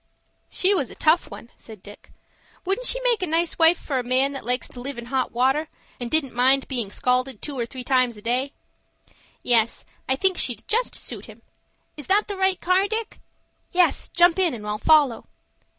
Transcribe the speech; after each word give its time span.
"She 0.49 0.73
was 0.73 0.89
a 0.89 0.95
tough 0.95 1.29
one," 1.29 1.51
said 1.55 1.83
Dick. 1.83 2.11
"Wouldn't 2.65 2.87
she 2.87 2.99
make 3.01 3.21
a 3.21 3.27
nice 3.27 3.59
wife 3.59 3.77
for 3.77 3.99
a 3.99 4.03
man 4.03 4.31
that 4.31 4.43
likes 4.43 4.67
to 4.69 4.79
live 4.81 4.97
in 4.97 5.05
hot 5.13 5.31
water, 5.31 5.67
and 5.99 6.09
didn't 6.09 6.33
mind 6.33 6.67
bein' 6.67 6.89
scalded 6.89 7.39
two 7.39 7.55
or 7.59 7.67
three 7.67 7.83
times 7.83 8.17
a 8.17 8.21
day?" 8.23 8.51
"Yes, 9.43 9.85
I 10.09 10.15
think 10.15 10.39
she'd 10.39 10.67
just 10.67 10.95
suit 10.95 11.25
him. 11.25 11.43
Is 11.97 12.07
that 12.07 12.27
the 12.27 12.35
right 12.35 12.59
car, 12.59 12.87
Dick?" 12.87 13.19
"Yes, 13.71 14.09
jump 14.09 14.39
in, 14.39 14.55
and 14.55 14.65
I'll 14.65 14.79
follow." 14.79 15.27